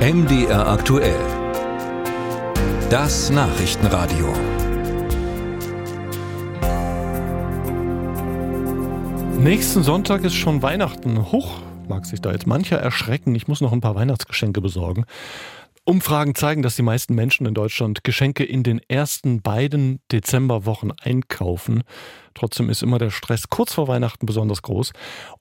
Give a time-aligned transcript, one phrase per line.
[0.00, 1.20] MDR aktuell.
[2.88, 4.32] Das Nachrichtenradio.
[9.38, 11.30] Nächsten Sonntag ist schon Weihnachten.
[11.30, 13.34] Huch, mag sich da jetzt mancher erschrecken.
[13.34, 15.04] Ich muss noch ein paar Weihnachtsgeschenke besorgen.
[15.84, 21.82] Umfragen zeigen, dass die meisten Menschen in Deutschland Geschenke in den ersten beiden Dezemberwochen einkaufen.
[22.34, 24.92] Trotzdem ist immer der Stress kurz vor Weihnachten besonders groß.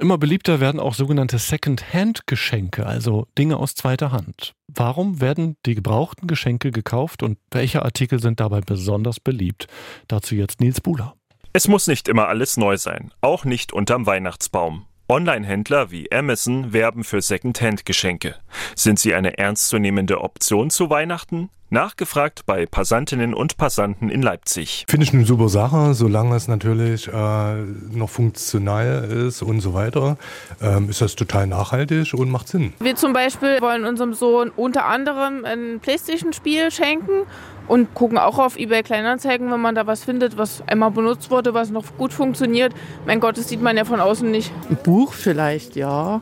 [0.00, 4.54] Immer beliebter werden auch sogenannte Second-Hand-Geschenke, also Dinge aus zweiter Hand.
[4.66, 9.66] Warum werden die gebrauchten Geschenke gekauft und welche Artikel sind dabei besonders beliebt?
[10.08, 11.14] Dazu jetzt Nils Buhler.
[11.52, 14.86] Es muss nicht immer alles neu sein, auch nicht unterm Weihnachtsbaum.
[15.12, 18.36] Online-Händler wie Amazon werben für Second-Hand-Geschenke.
[18.74, 21.50] Sind sie eine ernstzunehmende Option zu Weihnachten?
[21.72, 24.84] Nachgefragt bei Passantinnen und Passanten in Leipzig.
[24.86, 27.54] Finde ich eine super Sache, solange es natürlich äh,
[27.92, 30.18] noch funktional ist und so weiter,
[30.60, 32.74] ähm, ist das total nachhaltig und macht Sinn.
[32.80, 37.22] Wir zum Beispiel wollen unserem Sohn unter anderem ein Playstation-Spiel schenken
[37.68, 41.54] und gucken auch auf eBay Kleinanzeigen, wenn man da was findet, was einmal benutzt wurde,
[41.54, 42.74] was noch gut funktioniert.
[43.06, 44.52] Mein Gott, das sieht man ja von außen nicht.
[44.68, 46.20] Ein Buch vielleicht, ja,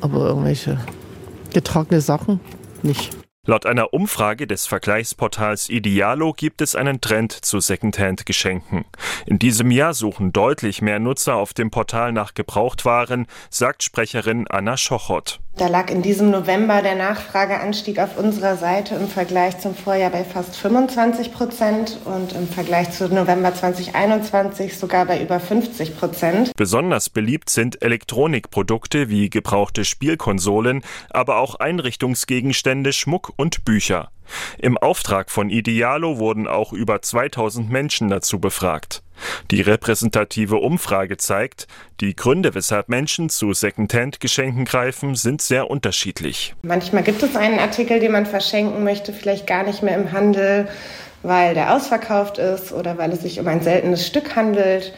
[0.00, 0.76] aber irgendwelche
[1.52, 2.40] getragene Sachen
[2.82, 3.16] nicht.
[3.48, 8.84] Laut einer Umfrage des Vergleichsportals Idealo gibt es einen Trend zu Secondhand-Geschenken.
[9.24, 14.76] In diesem Jahr suchen deutlich mehr Nutzer auf dem Portal nach Gebrauchtwaren, sagt Sprecherin Anna
[14.76, 15.40] Schochot.
[15.58, 20.22] Da lag in diesem November der Nachfrageanstieg auf unserer Seite im Vergleich zum Vorjahr bei
[20.22, 26.52] fast 25 Prozent und im Vergleich zu November 2021 sogar bei über 50 Prozent.
[26.56, 34.10] Besonders beliebt sind Elektronikprodukte wie gebrauchte Spielkonsolen, aber auch Einrichtungsgegenstände, Schmuck und Bücher.
[34.58, 39.02] Im Auftrag von Idealo wurden auch über 2000 Menschen dazu befragt.
[39.50, 41.66] Die repräsentative Umfrage zeigt,
[42.00, 46.54] die Gründe, weshalb Menschen zu Secondhand-Geschenken greifen, sind sehr unterschiedlich.
[46.62, 50.68] Manchmal gibt es einen Artikel, den man verschenken möchte, vielleicht gar nicht mehr im Handel,
[51.22, 54.92] weil der ausverkauft ist oder weil es sich um ein seltenes Stück handelt.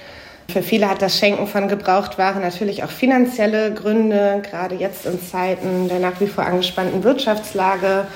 [0.53, 5.88] Für viele hat das Schenken von Gebrauchtwaren natürlich auch finanzielle Gründe, gerade jetzt in Zeiten
[5.88, 8.06] der nach wie vor angespannten Wirtschaftslage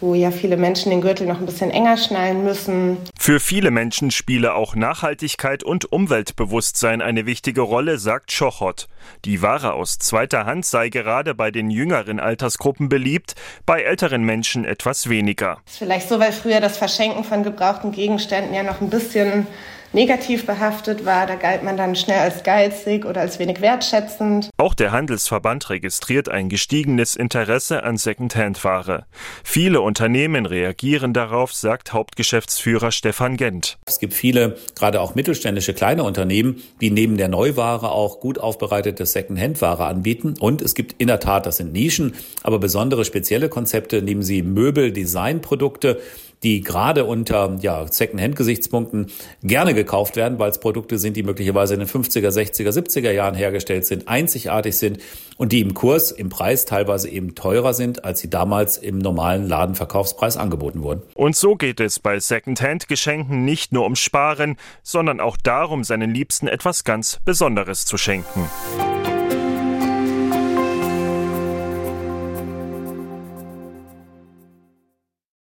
[0.00, 2.98] wo ja viele Menschen den Gürtel noch ein bisschen enger schnallen müssen.
[3.18, 8.88] Für viele Menschen spiele auch Nachhaltigkeit und Umweltbewusstsein eine wichtige Rolle, sagt Schochot.
[9.24, 14.64] Die Ware aus zweiter Hand sei gerade bei den jüngeren Altersgruppen beliebt, bei älteren Menschen
[14.64, 15.58] etwas weniger.
[15.64, 19.46] Vielleicht so, weil früher das Verschenken von gebrauchten Gegenständen ja noch ein bisschen
[19.96, 21.26] negativ behaftet war.
[21.26, 24.50] Da galt man dann schnell als geizig oder als wenig wertschätzend.
[24.58, 29.06] Auch der Handelsverband registriert ein gestiegenes Interesse an Secondhand-Ware.
[29.42, 33.78] Viele Unternehmen reagieren darauf, sagt Hauptgeschäftsführer Stefan Gent.
[33.86, 39.06] Es gibt viele, gerade auch mittelständische kleine Unternehmen, die neben der Neuware auch gut aufbereitete
[39.06, 40.34] Secondhand-Ware anbieten.
[40.38, 44.42] Und es gibt in der Tat, das sind Nischen, aber besondere spezielle Konzepte, nehmen sie
[44.42, 45.98] Möbel, Designprodukte
[46.42, 49.06] die gerade unter ja, Second-Hand-Gesichtspunkten
[49.42, 53.34] gerne gekauft werden, weil es Produkte sind, die möglicherweise in den 50er, 60er, 70er Jahren
[53.34, 54.98] hergestellt sind, einzigartig sind
[55.36, 59.46] und die im Kurs, im Preis teilweise eben teurer sind, als sie damals im normalen
[59.46, 61.02] Ladenverkaufspreis angeboten wurden.
[61.14, 66.48] Und so geht es bei Second-Hand-Geschenken nicht nur um Sparen, sondern auch darum, seinen Liebsten
[66.48, 68.48] etwas ganz Besonderes zu schenken.